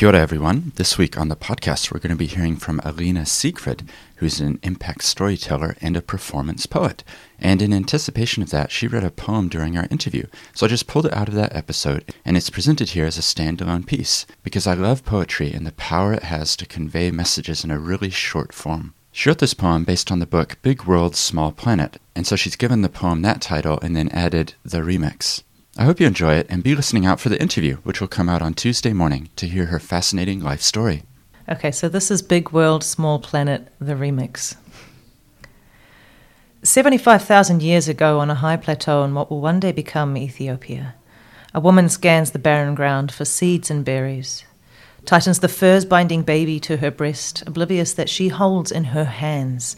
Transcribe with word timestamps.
Kia 0.00 0.08
ora, 0.08 0.18
everyone. 0.18 0.72
This 0.76 0.96
week 0.96 1.18
on 1.18 1.28
the 1.28 1.36
podcast, 1.36 1.92
we're 1.92 2.00
going 2.00 2.08
to 2.08 2.16
be 2.16 2.24
hearing 2.24 2.56
from 2.56 2.80
Alina 2.82 3.26
Siegfried, 3.26 3.86
who's 4.16 4.40
an 4.40 4.58
impact 4.62 5.04
storyteller 5.04 5.76
and 5.82 5.94
a 5.94 6.00
performance 6.00 6.64
poet. 6.64 7.04
And 7.38 7.60
in 7.60 7.74
anticipation 7.74 8.42
of 8.42 8.48
that, 8.48 8.70
she 8.70 8.86
read 8.86 9.04
a 9.04 9.10
poem 9.10 9.48
during 9.48 9.76
our 9.76 9.86
interview. 9.90 10.24
So 10.54 10.64
I 10.64 10.70
just 10.70 10.86
pulled 10.86 11.04
it 11.04 11.12
out 11.12 11.28
of 11.28 11.34
that 11.34 11.54
episode, 11.54 12.14
and 12.24 12.34
it's 12.34 12.48
presented 12.48 12.88
here 12.88 13.04
as 13.04 13.18
a 13.18 13.20
standalone 13.20 13.84
piece 13.84 14.24
because 14.42 14.66
I 14.66 14.72
love 14.72 15.04
poetry 15.04 15.52
and 15.52 15.66
the 15.66 15.72
power 15.72 16.14
it 16.14 16.22
has 16.22 16.56
to 16.56 16.64
convey 16.64 17.10
messages 17.10 17.62
in 17.62 17.70
a 17.70 17.78
really 17.78 18.08
short 18.08 18.54
form. 18.54 18.94
She 19.12 19.28
wrote 19.28 19.40
this 19.40 19.52
poem 19.52 19.84
based 19.84 20.10
on 20.10 20.18
the 20.18 20.24
book 20.24 20.56
Big 20.62 20.84
World, 20.84 21.14
Small 21.14 21.52
Planet, 21.52 22.00
and 22.16 22.26
so 22.26 22.36
she's 22.36 22.56
given 22.56 22.80
the 22.80 22.88
poem 22.88 23.20
that 23.20 23.42
title 23.42 23.78
and 23.82 23.94
then 23.94 24.08
added 24.08 24.54
the 24.64 24.78
remix. 24.78 25.42
I 25.80 25.84
hope 25.84 25.98
you 25.98 26.06
enjoy 26.06 26.34
it 26.34 26.46
and 26.50 26.62
be 26.62 26.74
listening 26.74 27.06
out 27.06 27.20
for 27.20 27.30
the 27.30 27.40
interview, 27.40 27.76
which 27.84 28.02
will 28.02 28.08
come 28.08 28.28
out 28.28 28.42
on 28.42 28.52
Tuesday 28.52 28.92
morning 28.92 29.30
to 29.36 29.48
hear 29.48 29.64
her 29.64 29.78
fascinating 29.78 30.40
life 30.40 30.60
story. 30.60 31.04
Okay, 31.48 31.70
so 31.70 31.88
this 31.88 32.10
is 32.10 32.20
Big 32.20 32.50
World, 32.50 32.84
Small 32.84 33.18
Planet, 33.18 33.66
the 33.80 33.94
remix. 33.94 34.56
75,000 36.62 37.62
years 37.62 37.88
ago, 37.88 38.20
on 38.20 38.28
a 38.28 38.34
high 38.34 38.58
plateau 38.58 39.04
in 39.04 39.14
what 39.14 39.30
will 39.30 39.40
one 39.40 39.58
day 39.58 39.72
become 39.72 40.18
Ethiopia, 40.18 40.96
a 41.54 41.60
woman 41.60 41.88
scans 41.88 42.32
the 42.32 42.38
barren 42.38 42.74
ground 42.74 43.10
for 43.10 43.24
seeds 43.24 43.70
and 43.70 43.82
berries, 43.82 44.44
tightens 45.06 45.38
the 45.38 45.48
furs 45.48 45.86
binding 45.86 46.22
baby 46.22 46.60
to 46.60 46.76
her 46.76 46.90
breast, 46.90 47.42
oblivious 47.46 47.94
that 47.94 48.10
she 48.10 48.28
holds 48.28 48.70
in 48.70 48.84
her 48.84 49.04
hands 49.04 49.76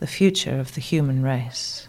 the 0.00 0.08
future 0.08 0.58
of 0.58 0.74
the 0.74 0.80
human 0.80 1.22
race. 1.22 1.86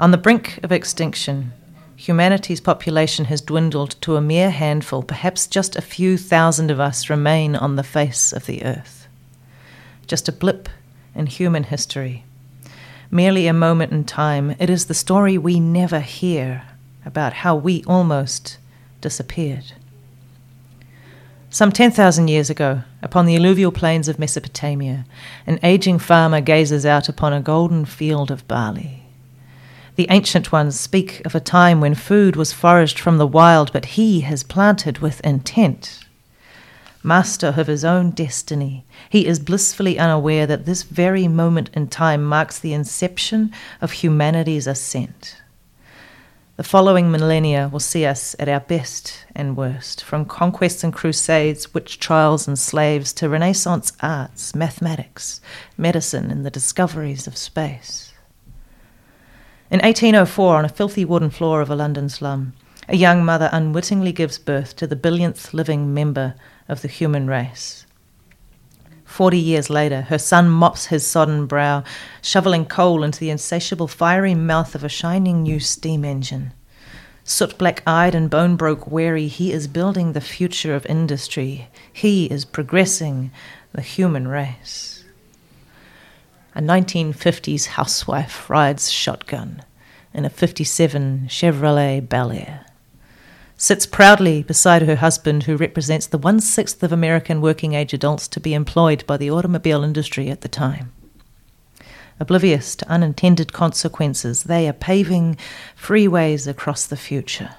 On 0.00 0.10
the 0.10 0.16
brink 0.16 0.58
of 0.62 0.72
extinction, 0.72 1.52
Humanity's 1.96 2.60
population 2.60 3.26
has 3.26 3.40
dwindled 3.40 4.00
to 4.00 4.16
a 4.16 4.20
mere 4.20 4.50
handful, 4.50 5.02
perhaps 5.02 5.46
just 5.46 5.76
a 5.76 5.82
few 5.82 6.18
thousand 6.18 6.70
of 6.70 6.80
us 6.80 7.08
remain 7.08 7.54
on 7.54 7.76
the 7.76 7.84
face 7.84 8.32
of 8.32 8.46
the 8.46 8.64
earth. 8.64 9.06
Just 10.06 10.28
a 10.28 10.32
blip 10.32 10.68
in 11.14 11.26
human 11.26 11.64
history. 11.64 12.24
Merely 13.10 13.46
a 13.46 13.52
moment 13.52 13.92
in 13.92 14.04
time, 14.04 14.56
it 14.58 14.68
is 14.68 14.86
the 14.86 14.94
story 14.94 15.38
we 15.38 15.60
never 15.60 16.00
hear 16.00 16.62
about 17.06 17.32
how 17.32 17.54
we 17.54 17.84
almost 17.84 18.58
disappeared. 19.00 19.72
Some 21.50 21.70
10,000 21.70 22.26
years 22.26 22.50
ago, 22.50 22.82
upon 23.00 23.26
the 23.26 23.36
alluvial 23.36 23.70
plains 23.70 24.08
of 24.08 24.18
Mesopotamia, 24.18 25.04
an 25.46 25.60
aging 25.62 26.00
farmer 26.00 26.40
gazes 26.40 26.84
out 26.84 27.08
upon 27.08 27.32
a 27.32 27.40
golden 27.40 27.84
field 27.84 28.32
of 28.32 28.48
barley. 28.48 29.03
The 29.96 30.08
ancient 30.10 30.50
ones 30.50 30.78
speak 30.78 31.24
of 31.24 31.36
a 31.36 31.40
time 31.40 31.80
when 31.80 31.94
food 31.94 32.34
was 32.34 32.52
foraged 32.52 32.98
from 32.98 33.18
the 33.18 33.26
wild, 33.26 33.72
but 33.72 33.84
he 33.84 34.22
has 34.22 34.42
planted 34.42 34.98
with 34.98 35.20
intent. 35.20 36.04
Master 37.04 37.54
of 37.56 37.68
his 37.68 37.84
own 37.84 38.10
destiny, 38.10 38.84
he 39.08 39.26
is 39.26 39.38
blissfully 39.38 39.98
unaware 39.98 40.46
that 40.46 40.64
this 40.64 40.82
very 40.82 41.28
moment 41.28 41.70
in 41.74 41.86
time 41.86 42.24
marks 42.24 42.58
the 42.58 42.72
inception 42.72 43.52
of 43.80 43.92
humanity's 43.92 44.66
ascent. 44.66 45.36
The 46.56 46.64
following 46.64 47.10
millennia 47.10 47.68
will 47.68 47.78
see 47.78 48.06
us 48.06 48.34
at 48.38 48.48
our 48.48 48.60
best 48.60 49.26
and 49.34 49.56
worst, 49.56 50.02
from 50.02 50.24
conquests 50.24 50.82
and 50.82 50.94
crusades, 50.94 51.74
witch 51.74 52.00
trials 52.00 52.48
and 52.48 52.58
slaves, 52.58 53.12
to 53.14 53.28
Renaissance 53.28 53.92
arts, 54.00 54.54
mathematics, 54.54 55.40
medicine, 55.76 56.30
and 56.30 56.44
the 56.44 56.50
discoveries 56.50 57.26
of 57.26 57.36
space. 57.36 58.13
In 59.70 59.80
1804, 59.80 60.56
on 60.56 60.64
a 60.64 60.68
filthy 60.68 61.04
wooden 61.04 61.30
floor 61.30 61.60
of 61.62 61.70
a 61.70 61.74
London 61.74 62.08
slum, 62.10 62.52
a 62.86 62.96
young 62.96 63.24
mother 63.24 63.48
unwittingly 63.50 64.12
gives 64.12 64.38
birth 64.38 64.76
to 64.76 64.86
the 64.86 64.94
billionth 64.94 65.54
living 65.54 65.94
member 65.94 66.34
of 66.68 66.82
the 66.82 66.88
human 66.88 67.26
race. 67.26 67.86
Forty 69.06 69.38
years 69.38 69.70
later, 69.70 70.02
her 70.02 70.18
son 70.18 70.50
mops 70.50 70.86
his 70.86 71.06
sodden 71.06 71.46
brow, 71.46 71.82
shoveling 72.20 72.66
coal 72.66 73.02
into 73.02 73.18
the 73.18 73.30
insatiable 73.30 73.88
fiery 73.88 74.34
mouth 74.34 74.74
of 74.74 74.84
a 74.84 74.88
shining 74.88 75.42
new 75.42 75.60
steam 75.60 76.04
engine. 76.04 76.52
Soot 77.22 77.56
black 77.56 77.82
eyed 77.86 78.14
and 78.14 78.28
bone 78.28 78.56
broke 78.56 78.86
weary, 78.86 79.28
he 79.28 79.50
is 79.50 79.66
building 79.66 80.12
the 80.12 80.20
future 80.20 80.74
of 80.74 80.84
industry. 80.86 81.68
He 81.90 82.26
is 82.26 82.44
progressing 82.44 83.30
the 83.72 83.80
human 83.80 84.28
race. 84.28 84.93
A 86.56 86.60
1950s 86.60 87.66
housewife 87.66 88.48
rides 88.48 88.88
shotgun 88.88 89.64
in 90.12 90.24
a 90.24 90.30
57 90.30 91.26
Chevrolet 91.28 92.08
Bel 92.08 92.30
Air. 92.30 92.66
Sits 93.56 93.86
proudly 93.86 94.44
beside 94.44 94.82
her 94.82 94.94
husband, 94.96 95.44
who 95.44 95.56
represents 95.56 96.06
the 96.06 96.18
one 96.18 96.38
sixth 96.38 96.80
of 96.84 96.92
American 96.92 97.40
working 97.40 97.72
age 97.72 97.92
adults 97.92 98.28
to 98.28 98.38
be 98.38 98.54
employed 98.54 99.04
by 99.04 99.16
the 99.16 99.32
automobile 99.32 99.82
industry 99.82 100.30
at 100.30 100.42
the 100.42 100.48
time. 100.48 100.92
Oblivious 102.20 102.76
to 102.76 102.88
unintended 102.88 103.52
consequences, 103.52 104.44
they 104.44 104.68
are 104.68 104.72
paving 104.72 105.36
freeways 105.76 106.46
across 106.46 106.86
the 106.86 106.96
future. 106.96 107.56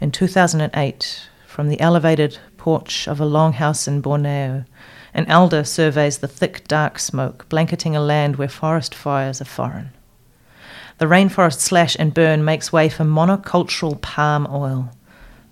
In 0.00 0.10
2008, 0.10 1.28
from 1.46 1.68
the 1.68 1.80
elevated 1.80 2.38
porch 2.56 3.06
of 3.06 3.20
a 3.20 3.24
longhouse 3.24 3.86
in 3.86 4.00
Borneo, 4.00 4.64
an 5.14 5.26
elder 5.26 5.62
surveys 5.62 6.18
the 6.18 6.28
thick, 6.28 6.66
dark 6.66 6.98
smoke 6.98 7.48
blanketing 7.48 7.94
a 7.94 8.00
land 8.00 8.36
where 8.36 8.48
forest 8.48 8.94
fires 8.94 9.40
are 9.40 9.46
foreign. 9.46 9.90
The 10.98 11.06
rainforest 11.06 11.60
slash 11.60 11.96
and 11.98 12.12
burn 12.12 12.44
makes 12.44 12.72
way 12.72 12.88
for 12.88 13.04
monocultural 13.04 14.00
palm 14.00 14.46
oil. 14.50 14.90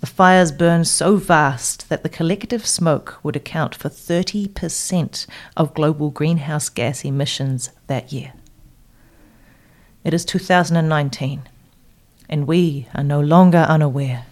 The 0.00 0.06
fires 0.06 0.50
burn 0.50 0.84
so 0.84 1.16
vast 1.16 1.88
that 1.88 2.02
the 2.02 2.08
collective 2.08 2.66
smoke 2.66 3.20
would 3.22 3.36
account 3.36 3.74
for 3.74 3.88
30% 3.88 5.26
of 5.56 5.74
global 5.74 6.10
greenhouse 6.10 6.68
gas 6.68 7.04
emissions 7.04 7.70
that 7.86 8.12
year. 8.12 8.32
It 10.02 10.12
is 10.12 10.24
2019, 10.24 11.42
and 12.28 12.46
we 12.48 12.88
are 12.94 13.04
no 13.04 13.20
longer 13.20 13.58
unaware 13.58 14.26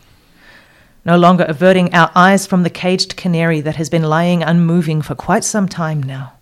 no 1.04 1.16
longer 1.16 1.44
averting 1.48 1.94
our 1.94 2.10
eyes 2.14 2.46
from 2.46 2.62
the 2.62 2.70
caged 2.70 3.16
canary 3.16 3.60
that 3.60 3.76
has 3.76 3.88
been 3.88 4.02
lying 4.02 4.42
unmoving 4.42 5.02
for 5.02 5.14
quite 5.14 5.44
some 5.44 5.68
time 5.68 6.02
now. 6.02 6.32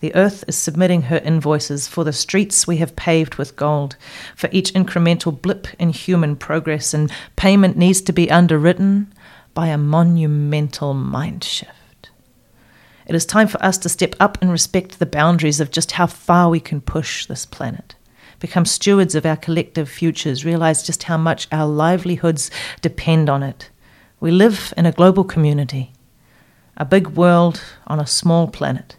The 0.00 0.14
earth 0.14 0.44
is 0.48 0.56
submitting 0.56 1.02
her 1.02 1.18
invoices 1.18 1.86
for 1.86 2.04
the 2.04 2.12
streets 2.12 2.66
we 2.66 2.78
have 2.78 2.96
paved 2.96 3.34
with 3.34 3.56
gold, 3.56 3.96
for 4.34 4.48
each 4.50 4.72
incremental 4.72 5.40
blip 5.40 5.68
in 5.78 5.90
human 5.90 6.36
progress, 6.36 6.94
and 6.94 7.12
payment 7.36 7.76
needs 7.76 8.00
to 8.02 8.12
be 8.12 8.30
underwritten 8.30 9.12
by 9.52 9.66
a 9.66 9.76
monumental 9.76 10.94
mind 10.94 11.44
shift. 11.44 12.10
It 13.06 13.14
is 13.14 13.26
time 13.26 13.48
for 13.48 13.62
us 13.62 13.76
to 13.78 13.88
step 13.88 14.14
up 14.20 14.38
and 14.40 14.50
respect 14.50 14.98
the 14.98 15.06
boundaries 15.06 15.60
of 15.60 15.70
just 15.70 15.92
how 15.92 16.06
far 16.06 16.48
we 16.48 16.60
can 16.60 16.80
push 16.80 17.26
this 17.26 17.44
planet 17.44 17.94
become 18.40 18.64
stewards 18.64 19.14
of 19.14 19.24
our 19.24 19.36
collective 19.36 19.88
futures, 19.88 20.44
realize 20.44 20.82
just 20.82 21.04
how 21.04 21.16
much 21.16 21.46
our 21.52 21.66
livelihoods 21.66 22.50
depend 22.80 23.30
on 23.30 23.42
it. 23.42 23.70
We 24.18 24.30
live 24.30 24.74
in 24.76 24.86
a 24.86 24.92
global 24.92 25.24
community, 25.24 25.92
a 26.76 26.84
big 26.84 27.08
world 27.08 27.62
on 27.86 28.00
a 28.00 28.06
small 28.06 28.48
planet, 28.48 28.96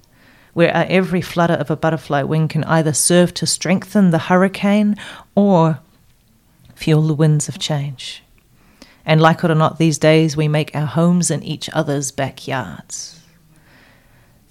where 0.53 0.74
every 0.74 1.22
flutter 1.22 1.56
of 1.56 1.69
a 1.69 1.75
butterfly 1.75 2.24
wing 2.24 2.47
can 2.47 2.63
either 2.66 2.94
serve 2.94 3.34
to 3.35 3.46
strengthen 3.46 4.12
the 4.12 4.19
hurricane 4.19 4.96
or 5.35 5.79
fuel 6.75 7.03
the 7.03 7.13
winds 7.13 7.50
of 7.50 7.59
change. 7.59 8.23
And 9.06 9.19
like 9.19 9.44
it 9.44 9.52
or 9.52 9.56
not, 9.56 9.79
these 9.79 9.97
days 9.97 10.38
we 10.38 10.47
make 10.47 10.75
our 10.75 10.85
homes 10.85 11.31
in 11.31 11.41
each 11.44 11.69
other's 11.73 12.12
backyards 12.12 13.21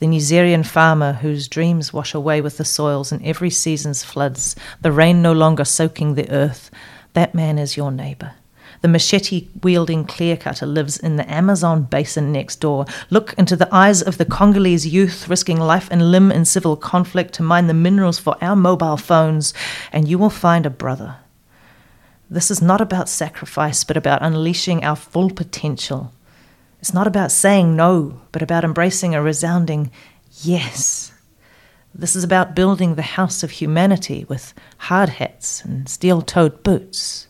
the 0.01 0.07
Nigerian 0.07 0.63
farmer 0.63 1.13
whose 1.13 1.47
dreams 1.47 1.93
wash 1.93 2.15
away 2.15 2.41
with 2.41 2.57
the 2.57 2.65
soils 2.65 3.13
and 3.13 3.25
every 3.25 3.51
season's 3.51 4.03
floods, 4.03 4.57
the 4.81 4.91
rain 4.91 5.21
no 5.21 5.33
longer 5.33 5.65
soaking 5.65 6.15
the 6.15 6.31
earth, 6.31 6.71
that 7.13 7.35
man 7.35 7.59
is 7.59 7.77
your 7.77 7.93
neighbor. 7.93 8.33
The 8.81 8.89
machete 8.89 9.49
wielding 9.63 10.07
clear 10.07 10.39
cutter 10.39 10.65
lives 10.65 10.97
in 10.97 11.17
the 11.17 11.31
Amazon 11.31 11.83
basin 11.83 12.33
next 12.33 12.61
door. 12.61 12.87
Look 13.11 13.35
into 13.35 13.57
the 13.57 13.69
eyes 13.71 14.01
of 14.01 14.17
the 14.17 14.25
Congolese 14.25 14.87
youth 14.87 15.29
risking 15.29 15.61
life 15.61 15.89
and 15.91 16.11
limb 16.11 16.33
in 16.33 16.47
civil 16.47 16.77
conflict 16.77 17.35
to 17.35 17.43
mine 17.43 17.67
the 17.67 17.75
minerals 17.75 18.19
for 18.19 18.39
our 18.41 18.57
mobile 18.57 18.97
phones, 18.97 19.53
and 19.93 20.09
you 20.09 20.19
will 20.19 20.31
find 20.31 20.65
a 20.65 20.71
brother. 20.71 21.17
This 22.31 22.51
is 22.51 22.63
not 22.63 22.81
about 22.81 23.11
sacrifice, 23.11 23.85
but 23.85 23.99
about 23.99 24.23
unleashing 24.23 24.83
our 24.83 24.97
full 24.97 25.29
potential 25.29 26.13
it's 26.81 26.95
not 26.95 27.07
about 27.07 27.31
saying 27.31 27.77
no, 27.77 28.23
but 28.33 28.41
about 28.41 28.65
embracing 28.65 29.15
a 29.15 29.23
resounding 29.23 29.91
yes. 30.43 31.13
This 31.95 32.17
is 32.17 32.25
about 32.25 32.55
building 32.55 32.95
the 32.95 33.03
house 33.03 33.43
of 33.43 33.51
humanity 33.51 34.25
with 34.29 34.55
hard 34.79 35.11
hats 35.11 35.63
and 35.63 35.89
steel 35.89 36.23
toed 36.23 36.63
boots. 36.63 37.29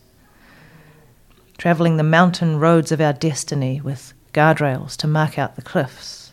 Travelling 1.57 1.97
the 1.97 2.03
mountain 2.03 2.59
roads 2.59 2.93
of 2.93 3.01
our 3.01 3.11
destiny 3.11 3.81
with 3.81 4.13
guardrails 4.33 4.95
to 4.97 5.07
mark 5.07 5.37
out 5.37 5.57
the 5.57 5.61
cliffs. 5.61 6.31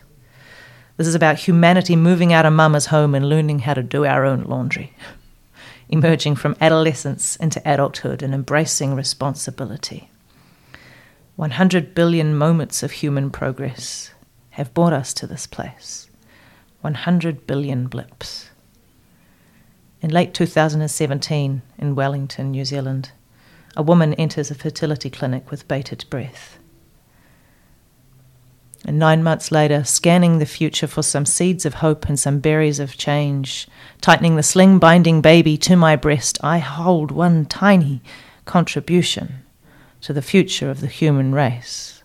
This 0.95 1.07
is 1.07 1.15
about 1.15 1.39
humanity 1.39 1.97
moving 1.97 2.31
out 2.31 2.45
of 2.45 2.53
mama's 2.53 2.85
home 2.85 3.15
and 3.15 3.27
learning 3.27 3.59
how 3.59 3.73
to 3.73 3.83
do 3.83 4.05
our 4.05 4.23
own 4.25 4.43
laundry. 4.43 4.93
Emerging 5.89 6.37
from 6.37 6.55
adolescence 6.61 7.35
into 7.35 7.61
adulthood 7.69 8.23
and 8.23 8.33
embracing 8.33 8.95
responsibility. 8.95 10.09
100 11.39 11.95
billion 11.95 12.35
moments 12.35 12.83
of 12.83 12.91
human 12.91 13.29
progress 13.29 14.11
have 14.49 14.73
brought 14.73 14.91
us 14.91 15.13
to 15.13 15.25
this 15.25 15.47
place. 15.47 16.09
100 16.81 17.47
billion 17.47 17.87
blips. 17.87 18.49
In 20.01 20.09
late 20.09 20.33
2017, 20.33 21.61
in 21.77 21.95
Wellington, 21.95 22.51
New 22.51 22.65
Zealand, 22.65 23.13
a 23.77 23.81
woman 23.81 24.13
enters 24.15 24.51
a 24.51 24.55
fertility 24.55 25.09
clinic 25.09 25.49
with 25.49 25.65
bated 25.65 26.03
breath. 26.09 26.59
And 28.83 28.99
nine 28.99 29.23
months 29.23 29.49
later, 29.49 29.85
scanning 29.85 30.39
the 30.39 30.45
future 30.45 30.87
for 30.87 31.03
some 31.03 31.25
seeds 31.25 31.65
of 31.65 31.75
hope 31.75 32.09
and 32.09 32.19
some 32.19 32.39
berries 32.39 32.81
of 32.81 32.97
change, 32.97 33.65
tightening 34.01 34.35
the 34.35 34.43
sling 34.43 34.77
binding 34.77 35.21
baby 35.21 35.55
to 35.59 35.77
my 35.77 35.95
breast, 35.95 36.37
I 36.43 36.57
hold 36.57 37.11
one 37.11 37.45
tiny 37.45 38.01
contribution 38.43 39.45
to 40.01 40.13
the 40.13 40.21
future 40.21 40.69
of 40.69 40.81
the 40.81 40.87
human 40.87 41.33
race. 41.33 42.03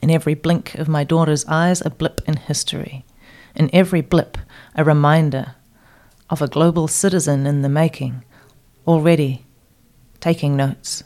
In 0.00 0.10
every 0.10 0.34
blink 0.34 0.74
of 0.74 0.88
my 0.88 1.04
daughter's 1.04 1.44
eyes, 1.46 1.80
a 1.84 1.90
blip 1.90 2.20
in 2.26 2.36
history. 2.36 3.04
In 3.54 3.70
every 3.72 4.00
blip, 4.00 4.38
a 4.74 4.84
reminder 4.84 5.54
of 6.28 6.42
a 6.42 6.48
global 6.48 6.88
citizen 6.88 7.46
in 7.46 7.62
the 7.62 7.68
making, 7.68 8.24
already 8.86 9.44
taking 10.20 10.56
notes. 10.56 11.04